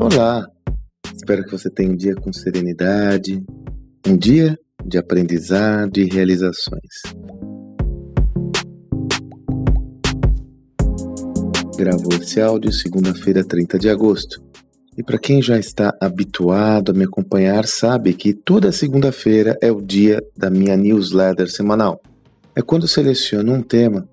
Olá! 0.00 0.48
Espero 1.12 1.44
que 1.44 1.50
você 1.50 1.68
tenha 1.68 1.90
um 1.90 1.96
dia 1.96 2.14
com 2.14 2.32
serenidade, 2.32 3.44
um 4.06 4.16
dia 4.16 4.56
de 4.86 4.96
aprendizado 4.96 5.98
e 5.98 6.04
realizações. 6.04 7.02
Gravou 11.76 12.12
esse 12.12 12.40
áudio 12.40 12.72
segunda-feira, 12.72 13.44
30 13.44 13.76
de 13.76 13.90
agosto. 13.90 14.40
E 14.96 15.02
para 15.02 15.18
quem 15.18 15.42
já 15.42 15.58
está 15.58 15.92
habituado 16.00 16.92
a 16.92 16.94
me 16.94 17.02
acompanhar, 17.02 17.66
sabe 17.66 18.14
que 18.14 18.32
toda 18.32 18.70
segunda-feira 18.70 19.58
é 19.60 19.72
o 19.72 19.82
dia 19.82 20.24
da 20.36 20.48
minha 20.48 20.76
newsletter 20.76 21.50
semanal. 21.50 22.00
É 22.54 22.62
quando 22.62 22.86
seleciono 22.86 23.52
um 23.52 23.62
tema 23.62 24.08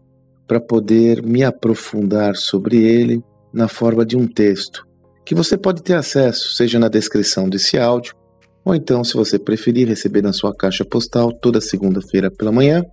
para 0.47 0.59
poder 0.59 1.21
me 1.21 1.43
aprofundar 1.43 2.35
sobre 2.35 2.83
ele 2.83 3.23
na 3.53 3.67
forma 3.67 4.03
de 4.03 4.17
um 4.17 4.25
texto, 4.27 4.83
que 5.25 5.35
você 5.35 5.57
pode 5.57 5.81
ter 5.81 5.95
acesso, 5.95 6.55
seja 6.55 6.77
na 6.77 6.87
descrição 6.87 7.49
desse 7.49 7.77
áudio, 7.77 8.13
ou 8.63 8.75
então, 8.75 9.03
se 9.03 9.13
você 9.13 9.39
preferir 9.39 9.87
receber 9.87 10.21
na 10.21 10.33
sua 10.33 10.55
caixa 10.55 10.85
postal 10.85 11.31
toda 11.31 11.61
segunda-feira 11.61 12.31
pela 12.31 12.51
manhã, 12.51 12.83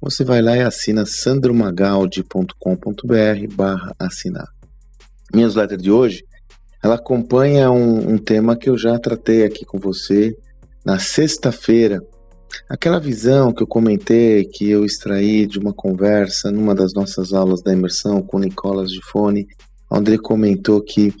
você 0.00 0.24
vai 0.24 0.42
lá 0.42 0.56
e 0.56 0.62
assina 0.62 1.04
sandromagaldi.com.br 1.06 3.54
barra 3.54 3.94
assinar. 3.98 4.46
Minha 5.32 5.46
newsletter 5.46 5.78
de 5.78 5.90
hoje, 5.90 6.24
ela 6.82 6.96
acompanha 6.96 7.70
um, 7.70 8.12
um 8.12 8.18
tema 8.18 8.56
que 8.56 8.68
eu 8.68 8.76
já 8.76 8.98
tratei 8.98 9.44
aqui 9.44 9.64
com 9.64 9.78
você 9.78 10.36
na 10.84 10.98
sexta-feira, 10.98 12.02
Aquela 12.68 12.98
visão 12.98 13.52
que 13.52 13.62
eu 13.62 13.66
comentei, 13.66 14.44
que 14.44 14.70
eu 14.70 14.84
extraí 14.84 15.46
de 15.46 15.58
uma 15.58 15.72
conversa 15.72 16.50
numa 16.50 16.74
das 16.74 16.94
nossas 16.94 17.32
aulas 17.32 17.62
da 17.62 17.72
imersão 17.72 18.22
com 18.22 18.38
Nicolas 18.38 18.92
Gifone, 18.92 19.46
onde 19.90 20.12
ele 20.12 20.18
comentou 20.18 20.80
que 20.80 21.12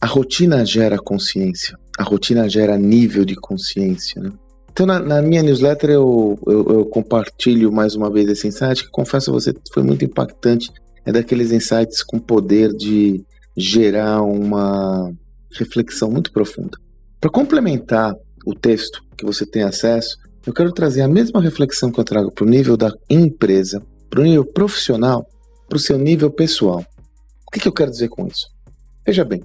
a 0.00 0.06
rotina 0.06 0.64
gera 0.64 0.98
consciência, 0.98 1.76
a 1.98 2.02
rotina 2.02 2.48
gera 2.48 2.76
nível 2.78 3.24
de 3.24 3.34
consciência. 3.34 4.22
Né? 4.22 4.32
Então, 4.70 4.86
na, 4.86 5.00
na, 5.00 5.20
minha 5.20 5.42
newsletter, 5.42 5.90
eu, 5.90 6.38
eu, 6.46 6.66
eu, 6.68 6.86
compartilho 6.86 7.72
mais 7.72 7.96
uma 7.96 8.10
vez 8.10 8.28
esse 8.28 8.46
insight, 8.46 8.84
que 8.84 8.90
confesso 8.90 9.30
a 9.30 9.34
você 9.34 9.52
foi 9.72 9.82
muito 9.82 10.04
impactante. 10.04 10.70
É 11.04 11.10
daqueles 11.10 11.50
insights 11.50 12.02
com 12.02 12.18
poder 12.18 12.72
de 12.74 13.24
gerar 13.56 14.22
uma 14.22 15.10
reflexão 15.52 16.10
muito 16.10 16.30
profunda. 16.30 16.78
Para 17.20 17.30
complementar 17.30 18.14
o 18.46 18.54
texto 18.54 19.02
que 19.16 19.24
você 19.24 19.44
tem 19.44 19.62
acesso, 19.62 20.16
eu 20.46 20.52
quero 20.52 20.72
trazer 20.72 21.02
a 21.02 21.08
mesma 21.08 21.40
reflexão 21.40 21.90
que 21.90 21.98
eu 21.98 22.04
trago 22.04 22.30
para 22.30 22.44
o 22.44 22.48
nível 22.48 22.76
da 22.76 22.92
empresa, 23.10 23.82
para 24.08 24.20
o 24.20 24.22
nível 24.22 24.44
profissional, 24.44 25.26
para 25.68 25.76
o 25.76 25.80
seu 25.80 25.98
nível 25.98 26.30
pessoal. 26.30 26.84
O 27.46 27.50
que, 27.50 27.60
que 27.60 27.68
eu 27.68 27.72
quero 27.72 27.90
dizer 27.90 28.08
com 28.08 28.26
isso? 28.26 28.46
Veja 29.04 29.24
bem, 29.24 29.42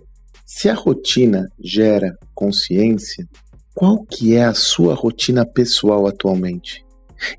se 0.55 0.69
a 0.69 0.75
rotina 0.75 1.49
gera 1.59 2.15
consciência, 2.33 3.27
qual 3.73 4.05
que 4.05 4.35
é 4.35 4.45
a 4.45 4.53
sua 4.53 4.93
rotina 4.93 5.45
pessoal 5.45 6.05
atualmente? 6.05 6.85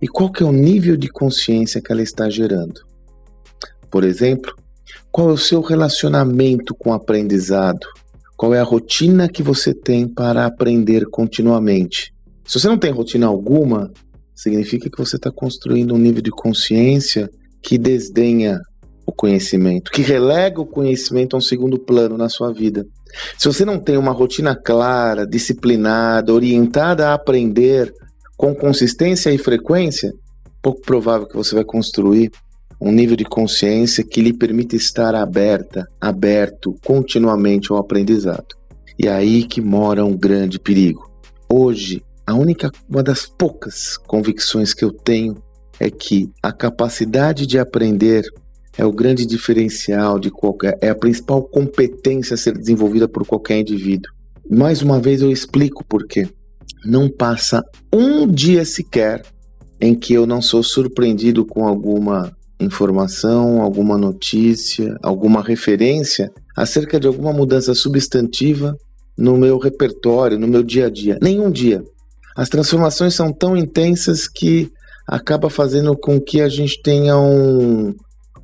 E 0.02 0.08
qual 0.08 0.30
que 0.30 0.42
é 0.42 0.46
o 0.46 0.52
nível 0.52 0.96
de 0.96 1.08
consciência 1.08 1.80
que 1.80 1.92
ela 1.92 2.02
está 2.02 2.28
gerando? 2.28 2.80
Por 3.88 4.02
exemplo, 4.02 4.54
qual 5.12 5.30
é 5.30 5.32
o 5.32 5.38
seu 5.38 5.60
relacionamento 5.60 6.74
com 6.74 6.90
o 6.90 6.92
aprendizado? 6.92 7.86
Qual 8.36 8.52
é 8.52 8.58
a 8.58 8.64
rotina 8.64 9.28
que 9.28 9.44
você 9.44 9.72
tem 9.72 10.08
para 10.08 10.44
aprender 10.44 11.06
continuamente? 11.06 12.12
Se 12.44 12.58
você 12.58 12.66
não 12.66 12.76
tem 12.76 12.90
rotina 12.90 13.26
alguma, 13.26 13.92
significa 14.34 14.90
que 14.90 14.98
você 14.98 15.16
está 15.16 15.30
construindo 15.30 15.94
um 15.94 15.98
nível 15.98 16.20
de 16.20 16.32
consciência 16.32 17.30
que 17.62 17.78
desdenha 17.78 18.60
o 19.06 19.12
conhecimento, 19.12 19.90
que 19.92 20.02
relega 20.02 20.60
o 20.60 20.66
conhecimento 20.66 21.36
a 21.36 21.38
um 21.38 21.42
segundo 21.42 21.78
plano 21.78 22.18
na 22.18 22.28
sua 22.28 22.52
vida. 22.52 22.84
Se 23.38 23.46
você 23.46 23.64
não 23.64 23.78
tem 23.78 23.96
uma 23.96 24.12
rotina 24.12 24.54
clara, 24.54 25.26
disciplinada, 25.26 26.32
orientada 26.32 27.08
a 27.08 27.14
aprender 27.14 27.92
com 28.36 28.54
consistência 28.54 29.32
e 29.32 29.38
frequência, 29.38 30.12
pouco 30.62 30.80
provável 30.82 31.26
que 31.26 31.36
você 31.36 31.54
vai 31.54 31.64
construir 31.64 32.30
um 32.80 32.90
nível 32.90 33.16
de 33.16 33.24
consciência 33.24 34.04
que 34.04 34.20
lhe 34.20 34.32
permita 34.32 34.76
estar 34.76 35.14
aberta, 35.14 35.86
aberto 36.00 36.74
continuamente 36.84 37.70
ao 37.70 37.78
aprendizado. 37.78 38.56
E 38.98 39.06
é 39.06 39.12
aí 39.12 39.44
que 39.44 39.60
mora 39.60 40.04
um 40.04 40.16
grande 40.16 40.58
perigo. 40.58 41.10
Hoje, 41.48 42.02
a 42.26 42.34
única, 42.34 42.70
uma 42.88 43.02
das 43.02 43.26
poucas 43.26 43.96
convicções 43.96 44.72
que 44.72 44.84
eu 44.84 44.92
tenho 44.92 45.36
é 45.78 45.90
que 45.90 46.30
a 46.42 46.52
capacidade 46.52 47.46
de 47.46 47.58
aprender 47.58 48.24
é 48.76 48.84
o 48.84 48.92
grande 48.92 49.24
diferencial 49.24 50.18
de 50.18 50.30
qualquer, 50.30 50.78
é 50.80 50.88
a 50.88 50.94
principal 50.94 51.42
competência 51.42 52.34
a 52.34 52.36
ser 52.36 52.56
desenvolvida 52.56 53.08
por 53.08 53.26
qualquer 53.26 53.60
indivíduo. 53.60 54.12
Mais 54.50 54.82
uma 54.82 55.00
vez 55.00 55.22
eu 55.22 55.30
explico 55.30 55.84
por 55.84 56.06
quê. 56.06 56.28
Não 56.84 57.08
passa 57.08 57.64
um 57.92 58.26
dia 58.26 58.64
sequer 58.64 59.22
em 59.80 59.94
que 59.94 60.12
eu 60.14 60.26
não 60.26 60.42
sou 60.42 60.62
surpreendido 60.62 61.44
com 61.44 61.66
alguma 61.66 62.32
informação, 62.60 63.60
alguma 63.62 63.96
notícia, 63.98 64.96
alguma 65.02 65.42
referência 65.42 66.30
acerca 66.56 67.00
de 67.00 67.06
alguma 67.06 67.32
mudança 67.32 67.74
substantiva 67.74 68.76
no 69.16 69.36
meu 69.36 69.58
repertório, 69.58 70.38
no 70.38 70.46
meu 70.46 70.62
dia 70.62 70.86
a 70.86 70.90
dia. 70.90 71.18
Nenhum 71.22 71.50
dia. 71.50 71.82
As 72.36 72.48
transformações 72.48 73.14
são 73.14 73.32
tão 73.32 73.56
intensas 73.56 74.28
que 74.28 74.70
acaba 75.06 75.50
fazendo 75.50 75.96
com 75.96 76.20
que 76.20 76.40
a 76.40 76.48
gente 76.48 76.80
tenha 76.82 77.16
um, 77.18 77.94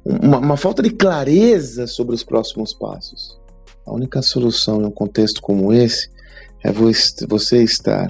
uma, 0.04 0.38
uma 0.38 0.56
falta 0.56 0.82
de 0.82 0.90
clareza 0.90 1.86
sobre 1.86 2.14
os 2.14 2.22
próximos 2.22 2.72
passos. 2.72 3.38
A 3.86 3.92
única 3.92 4.22
solução 4.22 4.82
em 4.82 4.86
um 4.86 4.90
contexto 4.90 5.40
como 5.40 5.72
esse 5.72 6.08
é 6.64 6.70
você 6.72 7.62
estar 7.62 8.08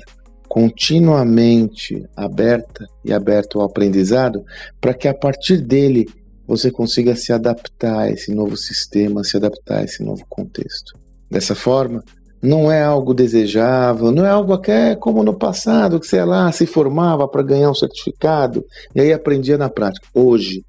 continuamente 0.49 2.05
aberta 2.17 2.85
e 3.05 3.13
aberto 3.13 3.61
ao 3.61 3.67
aprendizado 3.67 4.45
para 4.81 4.93
que 4.93 5.07
a 5.07 5.15
partir 5.15 5.59
dele 5.59 6.09
você 6.47 6.71
consiga 6.71 7.15
se 7.15 7.33
adaptar 7.33 8.01
a 8.01 8.11
esse 8.11 8.35
novo 8.35 8.57
sistema, 8.57 9.23
se 9.23 9.37
adaptar 9.37 9.79
a 9.79 9.85
esse 9.85 10.03
novo 10.03 10.25
contexto. 10.29 10.99
Dessa 11.31 11.55
forma, 11.55 12.03
não 12.43 12.73
é 12.73 12.83
algo 12.83 13.15
desejável, 13.15 14.11
não 14.11 14.27
é 14.27 14.31
algo 14.31 14.53
até 14.53 14.97
como 14.97 15.23
no 15.23 15.35
passado, 15.35 16.01
que 16.01 16.07
sei 16.07 16.25
lá, 16.25 16.51
se 16.51 16.67
formava 16.67 17.29
para 17.29 17.43
ganhar 17.43 17.71
um 17.71 17.75
certificado 17.75 18.65
e 18.95 19.01
aí 19.01 19.13
aprendia 19.13 19.57
na 19.57 19.69
prática. 19.69 20.07
Hoje, 20.13 20.65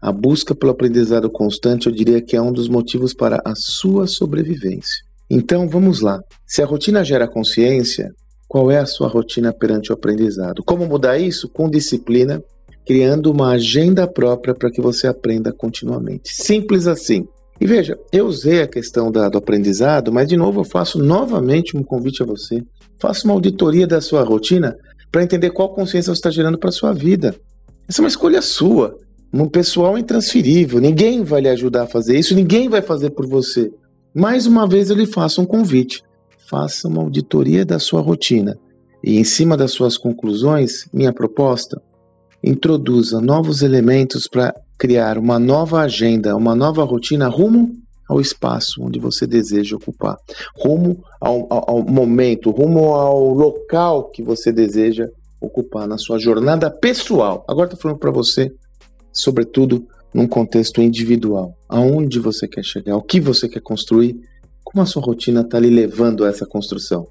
a 0.00 0.12
busca 0.12 0.54
pelo 0.54 0.72
aprendizado 0.72 1.28
constante, 1.30 1.86
eu 1.86 1.92
diria 1.92 2.20
que 2.20 2.36
é 2.36 2.42
um 2.42 2.52
dos 2.52 2.68
motivos 2.68 3.12
para 3.12 3.40
a 3.44 3.54
sua 3.54 4.06
sobrevivência. 4.06 5.04
Então, 5.30 5.68
vamos 5.68 6.00
lá. 6.00 6.20
Se 6.46 6.62
a 6.62 6.66
rotina 6.66 7.04
gera 7.04 7.28
consciência, 7.28 8.12
qual 8.46 8.70
é 8.70 8.78
a 8.78 8.86
sua 8.86 9.08
rotina 9.08 9.52
perante 9.52 9.90
o 9.90 9.94
aprendizado? 9.94 10.62
Como 10.64 10.86
mudar 10.86 11.18
isso? 11.18 11.48
Com 11.48 11.68
disciplina, 11.68 12.42
criando 12.86 13.30
uma 13.30 13.50
agenda 13.50 14.06
própria 14.06 14.54
para 14.54 14.70
que 14.70 14.80
você 14.80 15.06
aprenda 15.06 15.52
continuamente. 15.52 16.34
Simples 16.34 16.86
assim. 16.86 17.26
E 17.60 17.66
veja, 17.66 17.98
eu 18.12 18.26
usei 18.26 18.62
a 18.62 18.68
questão 18.68 19.10
da, 19.10 19.28
do 19.28 19.36
aprendizado, 19.36 20.12
mas 20.12 20.28
de 20.28 20.36
novo 20.36 20.60
eu 20.60 20.64
faço 20.64 20.98
novamente 20.98 21.76
um 21.76 21.82
convite 21.82 22.22
a 22.22 22.26
você. 22.26 22.62
Faça 22.98 23.24
uma 23.26 23.34
auditoria 23.34 23.86
da 23.86 24.00
sua 24.00 24.22
rotina 24.22 24.76
para 25.10 25.22
entender 25.22 25.50
qual 25.50 25.74
consciência 25.74 26.14
você 26.14 26.18
está 26.18 26.30
gerando 26.30 26.58
para 26.58 26.70
a 26.70 26.72
sua 26.72 26.92
vida. 26.92 27.34
Essa 27.86 28.00
é 28.00 28.02
uma 28.02 28.08
escolha 28.08 28.40
sua. 28.40 28.96
Um 29.32 29.48
pessoal 29.48 29.98
intransferível. 29.98 30.80
Ninguém 30.80 31.22
vai 31.22 31.42
lhe 31.42 31.48
ajudar 31.48 31.82
a 31.82 31.86
fazer 31.86 32.18
isso, 32.18 32.34
ninguém 32.34 32.68
vai 32.68 32.80
fazer 32.80 33.10
por 33.10 33.26
você. 33.26 33.70
Mais 34.14 34.46
uma 34.46 34.66
vez 34.66 34.90
eu 34.90 34.96
lhe 34.96 35.06
faço 35.06 35.42
um 35.42 35.46
convite. 35.46 36.02
Faça 36.48 36.88
uma 36.88 37.02
auditoria 37.02 37.64
da 37.64 37.78
sua 37.78 38.00
rotina. 38.00 38.58
E 39.04 39.18
em 39.18 39.24
cima 39.24 39.56
das 39.56 39.72
suas 39.72 39.96
conclusões, 39.98 40.88
minha 40.92 41.12
proposta, 41.12 41.80
introduza 42.42 43.20
novos 43.20 43.62
elementos 43.62 44.26
para 44.26 44.54
criar 44.78 45.18
uma 45.18 45.38
nova 45.38 45.80
agenda, 45.80 46.36
uma 46.36 46.54
nova 46.54 46.82
rotina 46.84 47.28
rumo 47.28 47.76
ao 48.08 48.20
espaço 48.20 48.82
onde 48.82 48.98
você 48.98 49.26
deseja 49.26 49.76
ocupar, 49.76 50.16
rumo 50.56 51.04
ao, 51.20 51.46
ao, 51.52 51.70
ao 51.70 51.82
momento, 51.82 52.50
rumo 52.50 52.94
ao 52.94 53.34
local 53.34 54.10
que 54.10 54.22
você 54.22 54.50
deseja 54.50 55.06
ocupar 55.40 55.86
na 55.86 55.98
sua 55.98 56.18
jornada 56.18 56.70
pessoal. 56.70 57.44
Agora 57.46 57.66
estou 57.66 57.80
falando 57.80 57.98
para 57.98 58.10
você, 58.10 58.50
sobretudo 59.12 59.86
num 60.12 60.26
contexto 60.26 60.80
individual, 60.80 61.56
aonde 61.68 62.18
você 62.18 62.48
quer 62.48 62.64
chegar, 62.64 62.96
o 62.96 63.02
que 63.02 63.20
você 63.20 63.48
quer 63.48 63.60
construir, 63.60 64.18
como 64.64 64.82
a 64.82 64.86
sua 64.86 65.02
rotina 65.02 65.42
está 65.42 65.58
lhe 65.58 65.70
levando 65.70 66.24
a 66.24 66.28
essa 66.28 66.46
construção. 66.46 67.06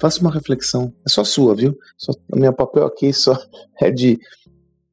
Faça 0.00 0.20
uma 0.20 0.32
reflexão, 0.32 0.92
é 1.06 1.08
só 1.08 1.22
sua, 1.22 1.54
viu? 1.54 1.76
Só, 1.96 2.12
o 2.32 2.38
meu 2.38 2.52
papel 2.52 2.84
aqui 2.84 3.12
só 3.12 3.38
é 3.80 3.90
de 3.90 4.18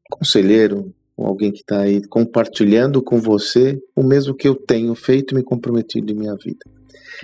conselheiro, 0.10 0.94
com 1.16 1.26
alguém 1.26 1.52
que 1.52 1.60
está 1.60 1.82
aí 1.82 2.02
compartilhando 2.08 3.02
com 3.02 3.20
você 3.20 3.80
o 3.96 4.04
mesmo 4.04 4.34
que 4.34 4.48
eu 4.48 4.56
tenho 4.56 4.96
feito 4.96 5.34
e 5.34 5.36
me 5.36 5.44
comprometido 5.44 6.12
em 6.12 6.16
minha 6.16 6.36
vida. 6.36 6.60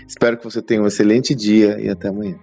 Espero 0.07 0.37
que 0.37 0.43
você 0.43 0.61
tenha 0.61 0.81
um 0.81 0.87
excelente 0.87 1.33
dia 1.33 1.79
e 1.79 1.89
até 1.89 2.09
amanhã. 2.09 2.37